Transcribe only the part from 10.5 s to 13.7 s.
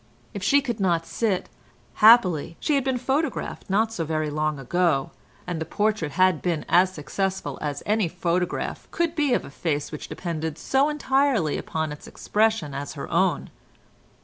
so entirely upon its expression as her own.